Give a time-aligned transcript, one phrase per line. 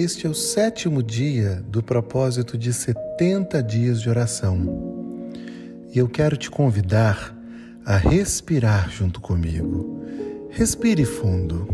[0.00, 5.28] Este é o sétimo dia do propósito de 70 dias de oração.
[5.92, 7.36] E eu quero te convidar
[7.84, 10.00] a respirar junto comigo.
[10.50, 11.66] Respire fundo.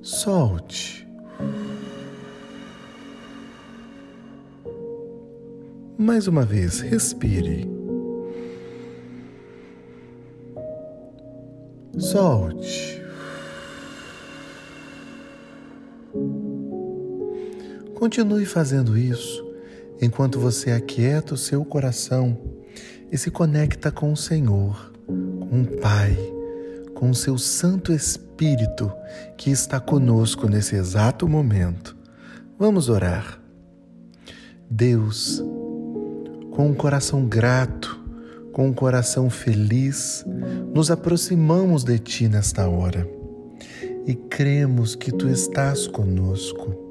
[0.00, 1.06] Solte.
[5.98, 7.68] Mais uma vez, respire.
[11.98, 12.77] Solte.
[17.98, 19.44] Continue fazendo isso
[20.00, 22.38] enquanto você aquieta o seu coração
[23.10, 26.16] e se conecta com o Senhor, com o Pai,
[26.94, 28.92] com o seu Santo Espírito
[29.36, 31.96] que está conosco nesse exato momento.
[32.56, 33.42] Vamos orar.
[34.70, 35.42] Deus,
[36.52, 38.00] com um coração grato,
[38.52, 40.24] com um coração feliz,
[40.72, 43.10] nos aproximamos de Ti nesta hora
[44.06, 46.87] e cremos que Tu estás conosco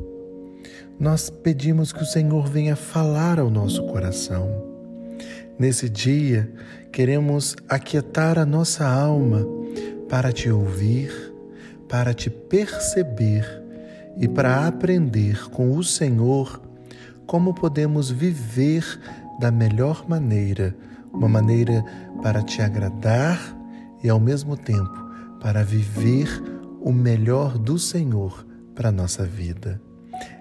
[1.00, 4.50] nós pedimos que o Senhor venha falar ao nosso coração.
[5.60, 6.52] Nesse dia,
[6.92, 9.46] queremos aquietar a nossa alma
[10.10, 11.12] para te ouvir,
[11.88, 13.46] para te perceber
[14.18, 16.62] e para aprender com o Senhor
[17.28, 18.84] como podemos viver
[19.40, 20.76] da melhor maneira,
[21.14, 21.84] uma maneira
[22.24, 23.56] para te agradar
[24.04, 25.08] e ao mesmo tempo
[25.40, 26.28] para viver
[26.82, 29.87] o melhor do Senhor para a nossa vida.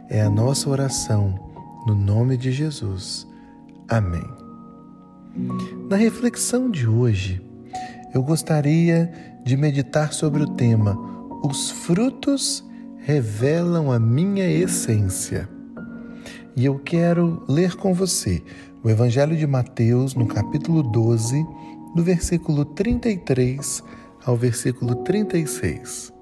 [0.08, 1.34] É a nossa oração,
[1.84, 3.26] no nome de Jesus.
[3.88, 4.24] Amém.
[5.90, 7.44] Na reflexão de hoje,
[8.14, 9.12] eu gostaria
[9.44, 10.96] de meditar sobre o tema
[11.42, 12.64] Os frutos
[12.98, 15.48] revelam a minha essência.
[16.56, 18.42] E eu quero ler com você
[18.84, 21.44] o Evangelho de Mateus, no capítulo 12,
[21.96, 23.82] do versículo 33
[24.24, 26.12] ao versículo 36.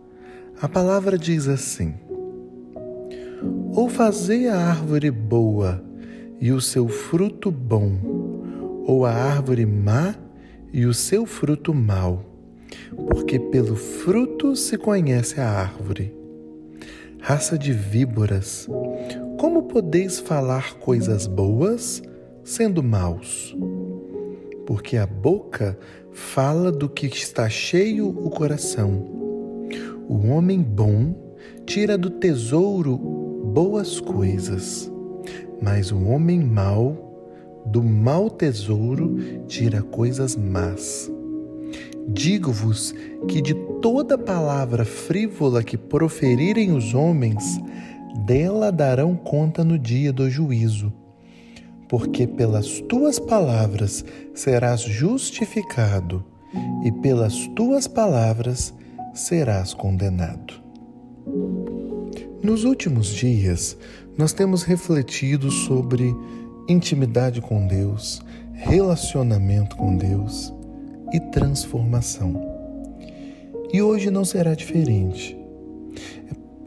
[0.62, 1.94] A palavra diz assim:
[3.74, 5.84] ou fazei a árvore boa
[6.40, 7.90] e o seu fruto bom,
[8.86, 10.14] ou a árvore má
[10.72, 12.24] e o seu fruto mau,
[13.08, 16.14] porque pelo fruto se conhece a árvore.
[17.18, 18.68] Raça de víboras,
[19.38, 22.00] como podeis falar coisas boas
[22.44, 23.56] sendo maus?
[24.66, 25.76] Porque a boca
[26.12, 29.04] fala do que está cheio o coração.
[30.08, 31.34] O homem bom
[31.66, 33.23] tira do tesouro
[33.54, 34.90] boas coisas,
[35.62, 39.16] mas o homem mau, do mau tesouro,
[39.46, 41.08] tira coisas más.
[42.08, 42.92] Digo-vos
[43.28, 47.60] que de toda palavra frívola que proferirem os homens,
[48.26, 50.92] dela darão conta no dia do juízo.
[51.88, 54.04] Porque pelas tuas palavras
[54.34, 56.24] serás justificado,
[56.84, 58.74] e pelas tuas palavras
[59.14, 60.54] serás condenado.
[62.44, 63.74] Nos últimos dias,
[64.18, 66.14] nós temos refletido sobre
[66.68, 68.20] intimidade com Deus,
[68.52, 70.52] relacionamento com Deus
[71.10, 72.38] e transformação.
[73.72, 75.34] E hoje não será diferente.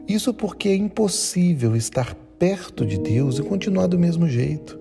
[0.08, 4.77] Isso porque é impossível estar perto de Deus e continuar do mesmo jeito.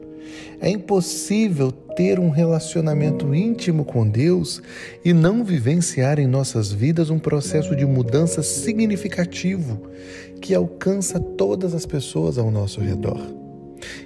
[0.60, 4.62] É impossível ter um relacionamento íntimo com Deus
[5.04, 9.82] e não vivenciar em nossas vidas um processo de mudança significativo
[10.42, 13.20] que alcança todas as pessoas ao nosso redor.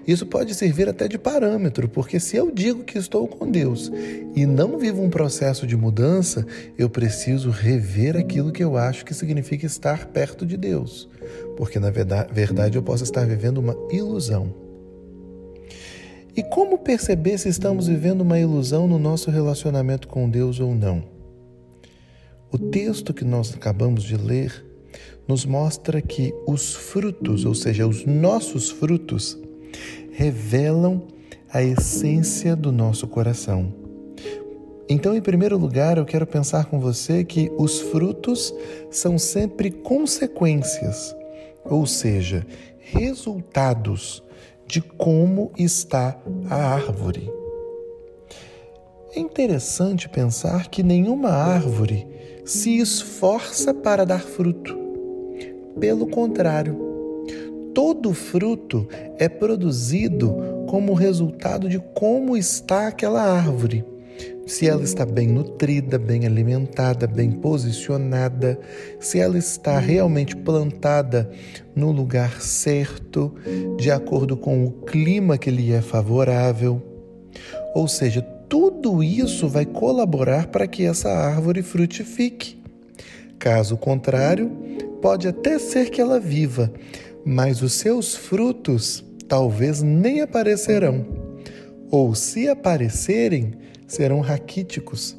[0.08, 3.92] Isso pode servir até de parâmetro, porque se eu digo que estou com Deus
[4.36, 6.46] e não vivo um processo de mudança,
[6.78, 11.10] eu preciso rever aquilo que eu acho que significa estar perto de Deus,
[11.56, 14.71] porque na verdade eu posso estar vivendo uma ilusão.
[16.36, 21.04] E como perceber se estamos vivendo uma ilusão no nosso relacionamento com Deus ou não?
[22.50, 24.66] O texto que nós acabamos de ler
[25.28, 29.38] nos mostra que os frutos, ou seja, os nossos frutos,
[30.14, 31.06] revelam
[31.52, 33.74] a essência do nosso coração.
[34.88, 38.54] Então, em primeiro lugar, eu quero pensar com você que os frutos
[38.90, 41.16] são sempre consequências,
[41.64, 42.46] ou seja,
[42.80, 44.24] resultados
[44.72, 46.18] de como está
[46.50, 47.30] a árvore.
[49.14, 52.08] É interessante pensar que nenhuma árvore
[52.46, 54.80] se esforça para dar fruto.
[55.78, 56.78] Pelo contrário,
[57.74, 58.88] todo fruto
[59.18, 63.84] é produzido como resultado de como está aquela árvore.
[64.52, 68.60] Se ela está bem nutrida, bem alimentada, bem posicionada,
[69.00, 71.32] se ela está realmente plantada
[71.74, 73.34] no lugar certo,
[73.78, 76.84] de acordo com o clima que lhe é favorável.
[77.74, 82.62] Ou seja, tudo isso vai colaborar para que essa árvore frutifique.
[83.40, 84.52] Caso contrário,
[85.02, 86.70] pode até ser que ela viva,
[87.24, 91.06] mas os seus frutos talvez nem aparecerão.
[91.90, 93.54] Ou se aparecerem,
[93.92, 95.18] serão raquíticos,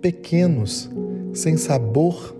[0.00, 0.90] pequenos,
[1.34, 2.34] sem sabor,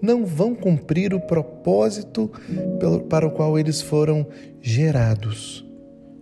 [0.00, 2.30] não vão cumprir o propósito
[3.10, 4.24] para o qual eles foram
[4.60, 5.66] gerados.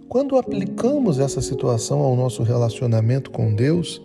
[0.09, 4.01] Quando aplicamos essa situação ao nosso relacionamento com Deus,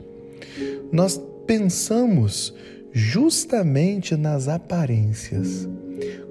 [0.91, 2.53] nós pensamos
[2.91, 5.69] justamente nas aparências.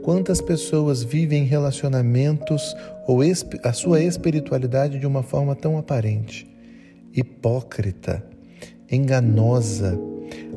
[0.02, 2.76] Quantas pessoas vivem relacionamentos
[3.08, 3.20] ou
[3.64, 6.46] a sua espiritualidade de uma forma tão aparente,
[7.14, 8.29] hipócrita,
[8.90, 9.98] enganosa,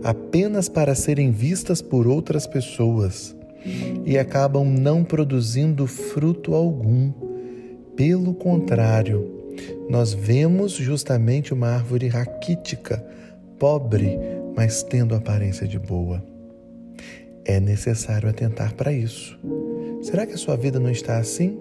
[0.03, 3.35] apenas para serem vistas por outras pessoas
[4.05, 7.11] e acabam não produzindo fruto algum.
[7.95, 9.31] Pelo contrário,
[9.89, 13.05] nós vemos justamente uma árvore raquítica,
[13.59, 14.17] pobre,
[14.55, 16.23] mas tendo aparência de boa.
[17.45, 19.37] É necessário atentar para isso.
[20.01, 21.57] Será que a sua vida não está assim?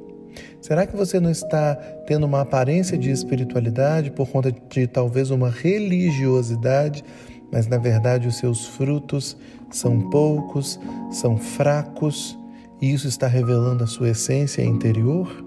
[0.61, 1.75] Será que você não está
[2.06, 7.05] tendo uma aparência de espiritualidade por conta de talvez uma religiosidade,
[7.52, 9.37] mas na verdade os seus frutos
[9.70, 10.79] são poucos,
[11.11, 12.38] são fracos
[12.81, 15.44] e isso está revelando a sua essência interior?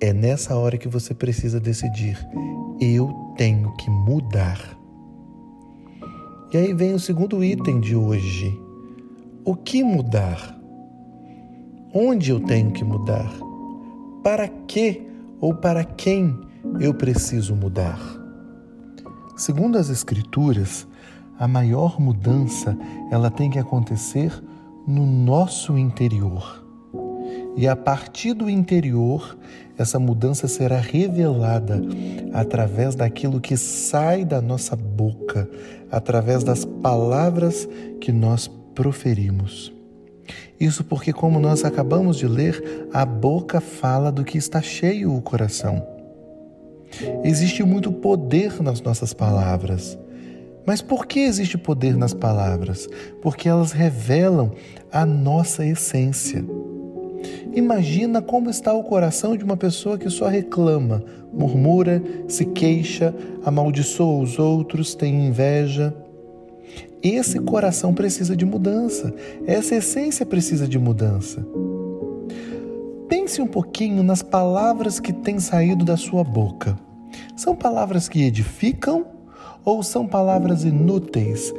[0.00, 2.18] É nessa hora que você precisa decidir:
[2.80, 4.78] eu tenho que mudar.
[6.52, 8.60] E aí vem o segundo item de hoje.
[9.44, 10.61] O que mudar?
[11.94, 13.30] Onde eu tenho que mudar?
[14.24, 15.06] Para que
[15.38, 16.34] ou para quem
[16.80, 18.00] eu preciso mudar?
[19.36, 20.88] Segundo as escrituras,
[21.38, 22.74] a maior mudança
[23.10, 24.32] ela tem que acontecer
[24.86, 26.64] no nosso interior.
[27.58, 29.36] E a partir do interior,
[29.76, 31.82] essa mudança será revelada
[32.32, 35.46] através daquilo que sai da nossa boca,
[35.90, 37.68] através das palavras
[38.00, 39.81] que nós proferimos.
[40.58, 45.20] Isso porque, como nós acabamos de ler, a boca fala do que está cheio o
[45.20, 45.86] coração.
[47.24, 49.98] Existe muito poder nas nossas palavras.
[50.64, 52.88] Mas por que existe poder nas palavras?
[53.20, 54.52] Porque elas revelam
[54.92, 56.44] a nossa essência.
[57.54, 61.02] Imagina como está o coração de uma pessoa que só reclama,
[61.32, 63.14] murmura, se queixa,
[63.44, 65.94] amaldiçoa os outros, tem inveja.
[67.02, 69.12] Esse coração precisa de mudança,
[69.44, 71.44] essa essência precisa de mudança.
[73.08, 76.78] Pense um pouquinho nas palavras que têm saído da sua boca.
[77.36, 79.04] São palavras que edificam
[79.64, 81.52] ou são palavras inúteis,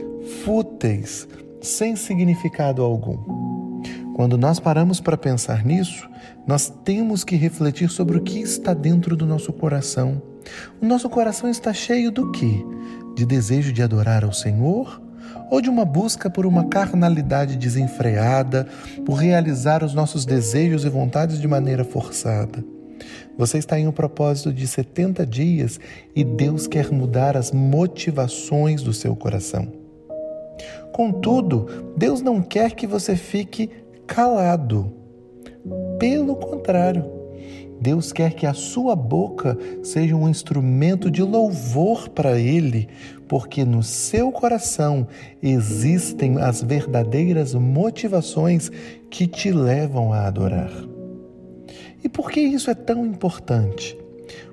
[0.43, 1.27] fúteis,
[1.61, 3.81] sem significado algum?
[4.15, 6.09] Quando nós paramos para pensar nisso,
[6.47, 10.21] nós temos que refletir sobre o que está dentro do nosso coração.
[10.81, 12.63] O nosso coração está cheio do quê?
[13.15, 15.02] De desejo de adorar ao Senhor
[15.49, 18.67] ou de uma busca por uma carnalidade desenfreada,
[19.05, 22.63] por realizar os nossos desejos e vontades de maneira forçada.
[23.37, 25.79] Você está em um propósito de 70 dias
[26.15, 29.67] e Deus quer mudar as motivações do seu coração.
[30.91, 33.69] Contudo, Deus não quer que você fique
[34.05, 34.93] calado.
[35.97, 37.22] Pelo contrário,
[37.83, 42.87] Deus quer que a sua boca seja um instrumento de louvor para Ele,
[43.27, 45.05] porque no seu coração
[45.41, 48.71] existem as verdadeiras motivações
[49.09, 50.71] que te levam a adorar.
[52.01, 53.97] E por que isso é tão importante?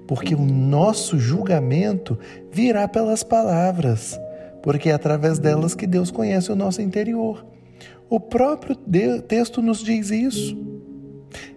[0.08, 2.18] Porque o nosso julgamento
[2.50, 4.18] virá pelas palavras,
[4.60, 7.46] porque é através delas que Deus conhece o nosso interior.
[8.08, 10.79] O próprio texto nos diz isso.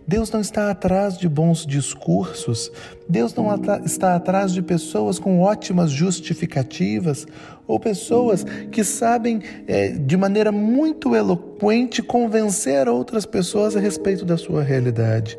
[0.08, 2.72] Deus não está atrás de bons discursos,
[3.08, 3.48] Deus não
[3.86, 7.26] está atrás de pessoas com ótimas justificativas
[7.68, 14.38] ou pessoas que sabem é, de maneira muito eloquente convencer outras pessoas a respeito da
[14.38, 15.38] sua realidade.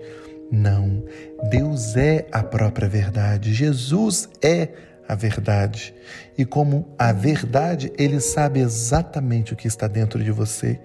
[0.51, 1.03] Não,
[1.51, 4.69] Deus é a própria verdade, Jesus é
[5.09, 5.95] a verdade.
[6.37, 10.81] E como a verdade, ele sabe exatamente o que está dentro de você.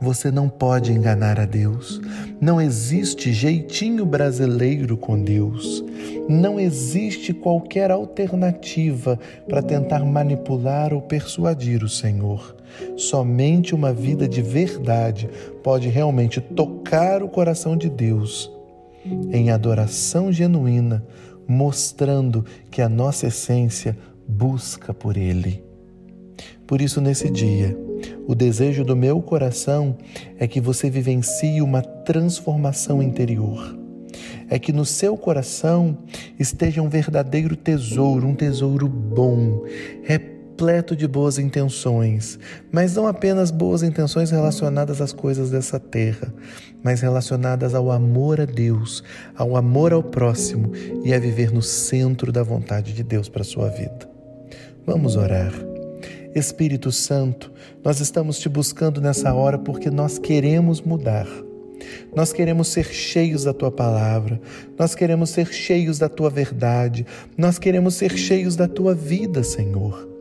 [0.00, 2.00] Você não pode enganar a Deus.
[2.40, 5.84] Não existe jeitinho brasileiro com Deus.
[6.28, 12.56] Não existe qualquer alternativa para tentar manipular ou persuadir o Senhor.
[12.96, 15.28] Somente uma vida de verdade
[15.62, 18.50] pode realmente tocar o coração de Deus
[19.32, 21.04] em adoração genuína
[21.46, 23.96] mostrando que a nossa essência
[24.26, 25.62] busca por Ele.
[26.66, 27.76] Por isso, nesse dia,
[28.26, 29.96] o desejo do meu coração
[30.38, 33.78] é que você vivencie uma transformação interior.
[34.48, 35.98] É que no seu coração
[36.38, 39.64] esteja um verdadeiro tesouro, um tesouro bom,
[40.02, 42.38] repleto repleto de boas intenções,
[42.70, 46.32] mas não apenas boas intenções relacionadas às coisas dessa terra,
[46.84, 49.02] mas relacionadas ao amor a Deus,
[49.34, 50.70] ao amor ao próximo
[51.02, 54.08] e a viver no centro da vontade de Deus para a sua vida.
[54.86, 55.52] Vamos orar.
[56.34, 57.50] Espírito Santo,
[57.82, 61.26] nós estamos te buscando nessa hora porque nós queremos mudar.
[62.14, 64.40] Nós queremos ser cheios da tua palavra,
[64.78, 67.06] nós queremos ser cheios da tua verdade,
[67.36, 70.11] nós queremos ser cheios da tua vida, Senhor.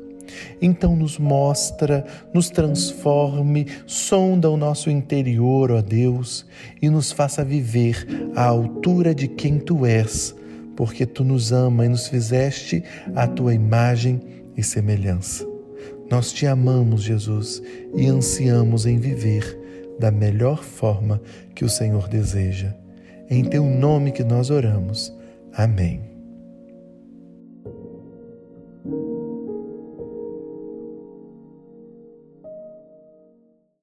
[0.61, 6.45] Então nos mostra, nos transforme, sonda o nosso interior, ó Deus,
[6.81, 10.35] e nos faça viver à altura de quem tu és,
[10.75, 12.83] porque tu nos ama e nos fizeste
[13.15, 14.19] a tua imagem
[14.55, 15.47] e semelhança.
[16.09, 17.61] Nós te amamos, Jesus,
[17.95, 19.57] e ansiamos em viver
[19.97, 21.21] da melhor forma
[21.55, 22.75] que o Senhor deseja.
[23.29, 25.15] Em teu nome que nós oramos.
[25.53, 26.10] Amém.